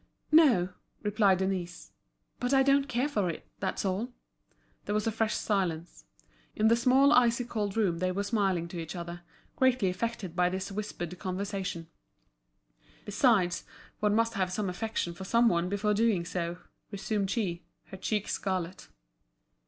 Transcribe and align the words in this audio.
"No," 0.31 0.69
replied 1.03 1.37
Denise. 1.37 1.91
"But 2.39 2.55
I 2.55 2.63
don't 2.63 2.89
care 2.89 3.07
for 3.07 3.29
it, 3.29 3.47
that's 3.59 3.85
all." 3.85 4.11
There 4.85 4.95
was 4.95 5.05
a 5.05 5.11
fresh 5.11 5.35
silence. 5.35 6.05
In 6.55 6.69
the 6.69 6.75
small 6.75 7.13
icy 7.13 7.43
cold 7.45 7.77
room 7.77 7.99
they 7.99 8.11
were 8.11 8.23
smiling 8.23 8.67
to 8.69 8.79
each 8.79 8.95
other, 8.95 9.21
greatly 9.57 9.89
affected 9.89 10.35
by 10.35 10.49
this 10.49 10.71
whispered 10.71 11.19
conversation. 11.19 11.87
"Besides, 13.05 13.63
one 13.99 14.15
must 14.15 14.33
have 14.33 14.51
some 14.51 14.71
affection 14.71 15.13
for 15.13 15.23
some 15.23 15.47
one 15.49 15.69
before 15.69 15.93
doing 15.93 16.25
so," 16.25 16.57
resumed 16.89 17.29
she, 17.29 17.63
her 17.89 17.97
cheeks 17.97 18.31
scarlet. 18.33 18.87